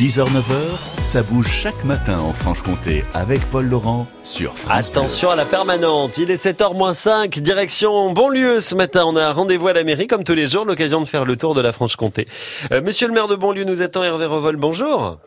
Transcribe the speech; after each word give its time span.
6h-9h, 0.00 1.02
ça 1.02 1.22
bouge 1.22 1.48
chaque 1.48 1.84
matin 1.84 2.20
en 2.20 2.32
Franche-Comté 2.32 3.04
avec 3.12 3.38
Paul 3.50 3.68
Laurent 3.68 4.06
sur 4.22 4.56
France 4.56 4.90
Bleu. 4.90 4.98
Attention 4.98 5.28
à 5.28 5.36
la 5.36 5.44
permanente, 5.44 6.16
il 6.16 6.30
est 6.30 6.42
7h-5, 6.42 7.42
direction 7.42 8.10
Bonlieu 8.14 8.62
ce 8.62 8.74
matin. 8.74 9.04
On 9.06 9.14
a 9.14 9.26
un 9.26 9.32
rendez-vous 9.32 9.68
à 9.68 9.74
la 9.74 9.84
mairie 9.84 10.06
comme 10.06 10.24
tous 10.24 10.32
les 10.32 10.46
jours, 10.46 10.64
l'occasion 10.64 11.02
de 11.02 11.04
faire 11.04 11.26
le 11.26 11.36
tour 11.36 11.52
de 11.52 11.60
la 11.60 11.72
Franche-Comté. 11.72 12.26
Euh, 12.72 12.80
monsieur 12.80 13.08
le 13.08 13.12
maire 13.12 13.28
de 13.28 13.36
Bonlieu 13.36 13.64
nous 13.64 13.82
attend, 13.82 14.02
Hervé 14.02 14.24
Revol, 14.24 14.56
bonjour. 14.56 15.18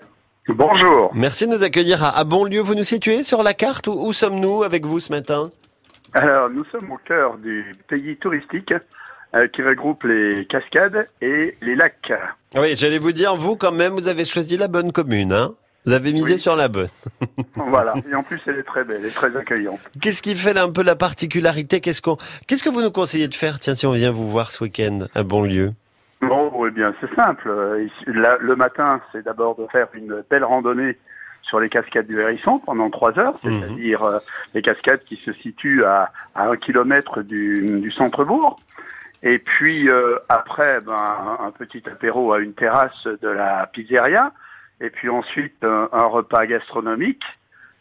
Bonjour. 0.48 1.12
Merci 1.14 1.46
de 1.46 1.56
nous 1.56 1.62
accueillir 1.62 2.04
à, 2.04 2.18
à 2.18 2.24
Bonlieu. 2.24 2.62
Vous 2.62 2.74
nous 2.74 2.84
situez 2.84 3.22
sur 3.22 3.44
la 3.44 3.54
carte 3.54 3.86
Où, 3.86 3.92
où 3.92 4.12
sommes-nous 4.12 4.64
avec 4.64 4.88
vous 4.88 4.98
ce 4.98 5.12
matin? 5.12 5.52
Alors, 6.14 6.50
nous 6.50 6.66
sommes 6.72 6.92
au 6.92 6.98
cœur 7.06 7.38
du 7.38 7.76
pays 7.88 8.18
touristique 8.18 8.74
euh, 9.36 9.48
qui 9.48 9.62
regroupe 9.64 10.04
les 10.04 10.46
cascades 10.46 11.08
et 11.22 11.56
les 11.62 11.76
lacs. 11.76 12.14
Oui, 12.56 12.76
j'allais 12.76 13.00
vous 13.00 13.12
dire, 13.12 13.36
vous 13.36 13.56
quand 13.56 13.72
même, 13.72 13.94
vous 13.94 14.08
avez 14.08 14.26
choisi 14.26 14.58
la 14.58 14.68
bonne 14.68 14.92
commune, 14.92 15.34
hein 15.34 15.52
Vous 15.86 15.94
avez 15.94 16.14
misé 16.14 16.34
Oui. 16.34 16.40
sur 16.40 16.56
la 16.56 16.68
bonne. 16.68 16.90
voilà. 17.56 17.94
Et 18.10 18.14
en 18.16 18.24
plus, 18.24 18.40
elle 18.48 18.60
est 18.60 18.64
très 18.64 18.84
belle, 18.84 18.98
elle 19.02 19.08
est 19.08 19.16
très 19.16 19.36
accueillante. 19.36 19.80
Qu'est-ce 20.02 20.22
qui 20.22 20.36
fait 20.36 20.54
là, 20.54 20.64
un 20.64 20.72
peu 20.72 20.84
la 20.84 20.96
particularité? 20.96 21.82
Qu'est-ce 21.82 22.02
qu'on, 22.02 22.18
qu'est-ce 22.48 22.64
que 22.64 22.70
vous 22.70 22.82
nous 22.82 22.92
conseillez 22.92 23.28
de 23.28 23.34
faire? 23.34 23.60
Tiens, 23.60 23.76
si 23.76 23.86
on 23.88 23.92
vient 23.94 24.12
vous 24.12 24.30
voir 24.30 24.52
ce 24.52 24.64
week-end 24.64 25.08
à 25.16 25.24
Bonlieu. 25.24 25.72
Bon, 26.22 26.66
eh 26.66 26.72
bien, 26.72 26.94
c'est 27.02 27.14
simple. 27.16 27.50
Euh, 27.50 27.86
là, 28.08 28.38
le 28.40 28.56
matin, 28.56 29.02
c'est 29.12 29.26
d'abord 29.26 29.56
de 29.58 29.68
faire 29.72 29.88
une 29.94 30.24
belle 30.30 30.46
randonnée 30.46 30.98
sur 31.42 31.60
les 31.60 31.68
cascades 31.68 32.08
du 32.08 32.18
Hérisson 32.22 32.60
pendant 32.60 32.90
trois 32.90 33.18
heures, 33.20 33.38
Mhm. 33.44 33.60
c'est-à-dire 33.60 34.04
euh, 34.04 34.20
les 34.54 34.62
cascades 34.62 35.04
qui 35.04 35.18
se 35.18 35.34
situent 35.34 35.84
à, 35.84 36.10
à 36.36 36.48
un 36.48 36.56
kilomètre 36.56 37.22
du, 37.24 37.80
du 37.82 37.92
centre-bourg. 37.92 38.58
Et 39.24 39.40
puis 39.40 39.90
euh, 39.90 40.18
après, 40.30 40.82
ben, 40.82 40.94
un, 40.94 41.46
un 41.48 41.52
petit 41.52 41.82
apéro 41.90 42.34
à 42.34 42.40
une 42.40 42.54
terrasse 42.54 43.08
de 43.22 43.30
la 43.30 43.68
pizzeria. 43.68 44.32
Et 44.82 44.90
puis 44.90 45.10
ensuite, 45.10 45.64
un, 45.64 45.88
un 45.94 46.06
repas 46.06 46.46
gastronomique 46.46 47.24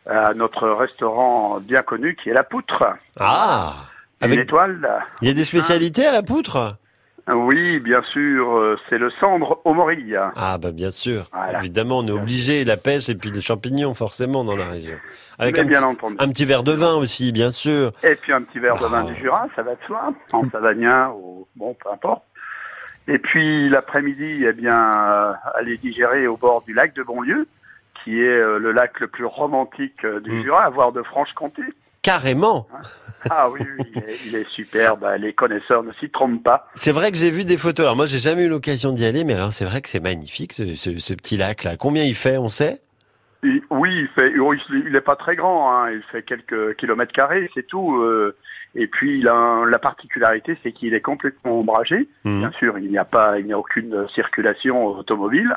à 0.09 0.35
notre 0.35 0.69
restaurant 0.69 1.59
bien 1.61 1.83
connu 1.83 2.15
qui 2.17 2.31
est 2.31 2.33
La 2.33 2.45
Poutre. 2.45 2.84
Ah 3.19 3.75
Une 4.21 4.27
avec- 4.33 4.39
étoile. 4.41 5.05
Il 5.21 5.29
y 5.29 5.31
a 5.31 5.34
des 5.34 5.45
spécialités 5.45 6.07
à 6.07 6.12
la 6.12 6.23
poutre? 6.23 6.77
Oui, 7.33 7.78
bien 7.78 8.03
sûr, 8.03 8.56
euh, 8.56 8.77
c'est 8.89 8.98
le 8.98 9.11
cendre 9.11 9.61
au 9.65 9.75
morille. 9.75 10.19
Ah 10.34 10.59
bah 10.59 10.73
bien 10.73 10.91
sûr, 10.91 11.28
Voilà. 11.33 11.59
évidemment, 11.61 11.98
on 11.98 12.06
est 12.06 12.11
obligé, 12.12 12.65
la 12.65 12.77
pêche 12.77 13.09
et 13.09 13.15
puis 13.15 13.31
les 13.31 13.41
champignons 13.41 13.95
forcément 13.95 14.42
dans 14.45 14.56
la 14.56 14.67
région. 14.69 14.97
Avec 15.39 15.56
un 15.59 15.65
bien 15.65 15.78
petit, 15.81 15.84
entendu. 15.87 16.17
un 16.19 16.28
petit 16.28 16.45
verre 16.45 16.65
de 16.65 16.73
vin 16.73 16.95
aussi, 16.95 17.31
bien 17.31 17.53
sûr. 17.53 17.93
Et 18.03 18.17
puis 18.17 18.33
un 18.33 18.43
petit 18.43 18.59
verre 18.59 18.77
de 18.78 18.87
vin 18.87 19.05
Ah. 19.06 19.11
du 19.12 19.15
Jura, 19.20 19.47
ça 19.55 19.62
va 19.62 19.73
de 19.77 19.81
soi, 19.87 20.12
en 20.33 20.50
savagnin 20.50 21.11
ou 21.11 21.47
bon, 21.55 21.75
peu 21.83 21.91
importe. 21.93 22.23
Et 23.09 23.19
puis 23.19 23.69
l'après-midi, 23.69 24.45
eh 24.47 24.53
bien, 24.53 24.93
euh, 24.93 25.33
aller 25.55 25.77
digérer 25.77 26.27
au 26.27 26.37
bord 26.37 26.62
du 26.62 26.75
lac 26.75 26.93
de 26.95 27.03
Bonlieu, 27.03 27.47
qui 28.03 28.20
est 28.20 28.27
euh, 28.28 28.59
le 28.59 28.73
lac 28.73 28.98
le 29.00 29.06
plus 29.06 29.25
romantique 29.27 30.05
du 30.25 30.33
Mm. 30.33 30.43
Jura, 30.43 30.65
à 30.65 30.70
voir 30.70 30.91
de 30.93 31.03
Franche-Comté. 31.03 31.62
Carrément. 32.03 32.67
Ah 33.31 33.51
oui, 33.51 33.61
oui, 33.61 33.84
il 33.95 33.98
est, 33.98 34.19
il 34.27 34.34
est 34.34 34.48
superbe. 34.51 35.06
Les 35.19 35.33
connaisseurs 35.33 35.83
ne 35.83 35.92
s'y 35.95 36.09
trompent 36.11 36.42
pas. 36.42 36.69
C'est 36.75 36.92
vrai 36.92 37.11
que 37.12 37.17
j'ai 37.19 37.31
vu 37.31 37.45
des 37.45 37.56
photos. 37.56 37.84
Alors 37.84 37.97
moi, 37.97 38.06
j'ai 38.06 38.19
jamais 38.19 38.45
eu 38.45 38.48
l'occasion 38.48 38.92
d'y 38.92 39.05
aller, 39.05 39.25
mais 39.25 39.34
alors 39.34 39.53
c'est 39.53 39.65
vrai 39.65 39.81
que 39.81 39.89
c'est 39.89 40.01
magnifique 40.01 40.53
ce, 40.53 40.75
ce- 40.75 40.98
ce 40.98 41.15
petit 41.15 41.37
lac 41.37 41.65
là. 41.65 41.77
Combien 41.77 42.05
il 42.05 42.15
fait, 42.15 42.37
on 42.39 42.48
sait? 42.48 42.81
Il- 43.45 43.62
oui, 43.70 43.91
il 44.03 44.09
fait, 44.09 44.33
oh, 44.39 44.55
il 44.55 44.84
il 44.89 44.95
est 44.97 45.00
pas 45.00 45.17
très 45.17 45.34
grand, 45.37 45.73
hein, 45.77 45.91
il 45.91 46.03
fait 46.12 46.23
quelques 46.23 46.77
kilomètres 46.77 47.12
carrés, 47.12 47.50
c'est 47.55 47.67
tout. 47.67 47.97
euh, 47.97 48.37
et 48.75 48.87
puis 48.87 49.19
il 49.19 49.28
a 49.28 49.34
un- 49.34 49.67
la 49.67 49.78
particularité, 49.78 50.56
c'est 50.62 50.73
qu'il 50.73 50.95
est 50.95 51.00
complètement 51.00 51.59
ombragé. 51.59 52.09
Mhm. 52.25 52.39
Bien 52.39 52.53
sûr, 52.53 52.78
il 52.78 52.89
n'y 52.91 52.98
a 52.98 53.05
pas, 53.05 53.39
il 53.39 53.47
n'y 53.47 53.53
a 53.53 53.59
aucune 53.59 54.06
circulation 54.15 54.87
automobile, 54.87 55.56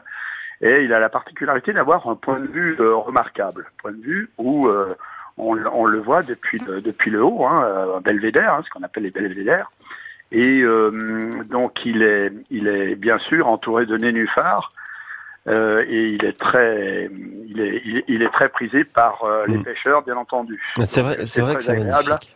et 0.61 0.81
il 0.81 0.93
a 0.93 0.99
la 0.99 1.09
particularité 1.09 1.73
d'avoir 1.73 2.07
un 2.09 2.15
point 2.15 2.39
de 2.39 2.47
vue 2.47 2.75
euh, 2.79 2.95
remarquable, 2.95 3.67
point 3.81 3.91
de 3.91 4.01
vue 4.01 4.29
où 4.37 4.67
euh, 4.67 4.95
on, 5.37 5.53
le 5.85 5.99
voit 5.99 6.23
depuis 6.23 6.59
le, 6.59 6.81
depuis 6.81 7.11
le 7.11 7.23
haut, 7.23 7.45
hein, 7.45 7.63
euh, 7.65 7.97
un 7.97 8.01
belvédère, 8.01 8.53
hein, 8.53 8.61
ce 8.65 8.69
qu'on 8.69 8.83
appelle 8.83 9.03
les 9.03 9.11
belvédères. 9.11 9.71
Et 10.31 10.61
euh, 10.61 11.43
donc 11.49 11.85
il 11.85 12.01
est, 12.01 12.31
il 12.49 12.67
est 12.67 12.95
bien 12.95 13.17
sûr 13.19 13.47
entouré 13.47 13.85
de 13.85 13.97
nénuphars. 13.97 14.71
euh, 15.47 15.85
et 15.87 16.09
il 16.09 16.25
est 16.25 16.37
très, 16.39 17.09
il 17.47 17.59
est, 17.61 17.81
il 17.85 17.97
est, 17.99 18.05
il 18.07 18.21
est 18.23 18.31
très 18.31 18.49
prisé 18.49 18.83
par 18.83 19.23
euh, 19.23 19.45
les 19.47 19.57
Mm. 19.57 19.63
pêcheurs, 19.63 20.03
bien 20.03 20.17
entendu. 20.17 20.59
C'est 20.85 21.01
Donc, 21.01 21.11
vrai, 21.15 21.25
c'est 21.27 21.41
vrai 21.41 21.55
que 21.55 21.61
c'est 21.63 21.73
magnifique. 21.73 22.35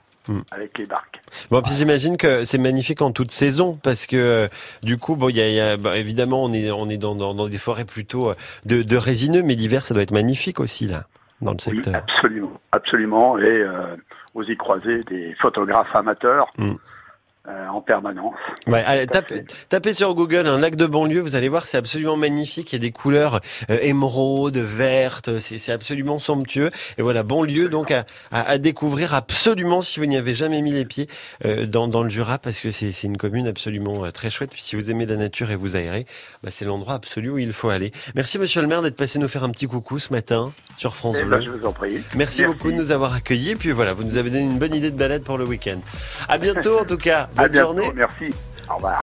avec 0.52 0.78
les 0.78 0.86
barques. 0.86 1.20
Bon, 1.50 1.62
puis 1.64 1.72
j'imagine 1.74 2.18
que 2.18 2.44
c'est 2.46 2.60
magnifique 2.60 3.02
en 3.02 3.12
toute 3.12 3.32
saison 3.32 3.80
parce 3.82 4.06
que 4.06 4.16
euh, 4.16 4.48
du 4.84 4.98
coup, 4.98 5.16
bon, 5.16 5.30
il 5.30 5.38
y 5.38 5.42
a, 5.42 5.50
y 5.50 5.60
a- 5.60 5.78
bah, 5.78 5.98
évidemment, 5.98 6.44
on 6.44 6.54
est, 6.54 6.70
on 6.70 6.88
est 6.88 6.98
dans, 6.98 7.16
dans, 7.16 7.34
dans 7.34 7.48
des 7.48 7.58
forêts 7.58 7.86
plutôt 7.86 8.34
de, 8.66 8.84
de 8.84 8.96
résineux, 8.98 9.42
mais 9.42 9.56
l'hiver, 9.56 9.88
ça 9.88 9.96
doit 9.96 10.04
être 10.04 10.12
magnifique 10.14 10.60
aussi 10.60 10.88
là, 10.88 11.06
dans 11.42 11.52
le 11.52 11.58
Oui, 11.68 11.76
secteur. 11.76 11.96
absolument, 11.96 12.52
absolument. 12.72 13.38
Et 13.38 13.44
euh, 13.62 13.96
vous 14.34 14.44
y 14.44 14.58
croisez 14.58 15.00
des 15.04 15.34
photographes 15.42 15.96
amateurs 15.96 16.48
Mm. 16.58 16.74
Euh, 17.50 17.68
en 17.68 17.82
permanence. 17.82 18.36
Ouais, 18.68 18.84
allez, 18.86 19.08
tapez, 19.08 19.46
tapez 19.70 19.94
sur 19.94 20.14
Google 20.14 20.48
un 20.48 20.58
lac 20.60 20.76
de 20.76 20.86
banlieue, 20.86 21.22
vous 21.22 21.36
allez 21.36 21.50
voir, 21.50 21.66
c'est 21.68 21.78
absolument 21.78 22.16
magnifique. 22.18 22.72
Il 22.74 22.76
y 22.76 22.80
a 22.80 22.82
des 22.82 22.92
couleurs 22.92 23.42
euh, 23.70 23.78
émeraude, 23.82 24.58
vertes, 24.58 25.40
c'est 25.40 25.72
absolument 25.72 26.20
somptueux. 26.20 26.72
Et 26.98 27.02
voilà, 27.02 27.24
banlieue 27.24 27.70
donc 27.70 27.92
à, 27.92 28.06
à, 28.32 28.48
à 28.50 28.58
découvrir 28.58 29.14
absolument 29.14 29.82
si 29.82 30.00
vous 30.00 30.06
n'y 30.06 30.18
avez 30.18 30.34
jamais 30.34 30.62
mis 30.62 30.72
les 30.72 30.86
pieds 30.86 31.08
euh, 31.46 31.66
dans, 31.66 31.88
dans 31.88 32.04
le 32.04 32.10
Jura, 32.10 32.38
parce 32.38 32.60
que 32.60 32.72
c'est 32.72 32.92
une 33.04 33.18
commune 33.18 33.48
absolument 33.48 34.06
euh, 34.06 34.12
très 34.12 34.30
chouette. 34.30 34.52
Puis 34.52 34.62
si 34.62 34.76
vous 34.76 34.92
aimez 34.92 35.06
la 35.06 35.16
nature 35.18 35.52
et 35.52 35.56
vous 35.56 35.76
aérez, 35.76 36.06
bah, 36.44 36.50
c'est 36.52 36.66
l'endroit 36.66 36.94
absolu 36.96 37.30
où 37.32 37.38
il 37.38 37.54
faut 37.54 37.70
aller. 37.70 37.92
Merci 38.16 38.38
Monsieur 38.40 38.62
le 38.62 38.68
maire 38.68 38.82
d'être 38.82 38.96
passé 38.96 39.20
nous 39.20 39.28
faire 39.28 39.44
un 39.44 39.50
petit 39.50 39.68
coucou 39.68 40.00
ce 40.00 40.14
matin 40.14 40.52
sur 40.78 40.96
France 40.96 41.18
Eh 41.20 41.24
Bleu. 41.24 41.38
ben, 41.38 41.44
je 41.46 41.50
vous 41.52 41.66
en 41.66 41.72
prie. 41.74 42.04
Merci, 42.16 42.46
beaucoup 42.46 42.72
de 42.72 42.78
nous 42.78 42.92
avoir 42.92 43.14
accueillis. 43.14 43.56
Puis 43.56 43.72
voilà, 43.72 43.94
vous 43.94 44.04
nous 44.04 44.18
avez 44.18 44.30
donné 44.30 44.44
une 44.44 44.60
bonne 44.60 44.74
idée 44.74 44.92
de 44.92 44.98
balade 44.98 45.24
pour 45.24 45.38
le 45.38 45.46
week-end. 45.46 45.80
À 46.28 46.38
bientôt 46.38 46.80
en 46.80 46.86
tout 46.86 46.98
cas. 46.98 47.30
Bonne 47.42 47.52
bientôt, 47.52 47.68
journée. 47.68 47.92
Merci. 47.96 48.34
Au 48.70 48.76
revoir. 48.76 48.98